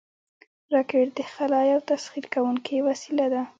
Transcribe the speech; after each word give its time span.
راکټ 0.73 1.07
د 1.17 1.19
خلا 1.33 1.61
یو 1.71 1.79
تسخیر 1.89 2.25
کوونکی 2.33 2.77
وسیله 2.87 3.25
ده 3.33 3.41